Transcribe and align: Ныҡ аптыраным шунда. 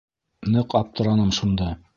Ныҡ 0.55 0.75
аптыраным 0.81 1.31
шунда. 1.41 1.73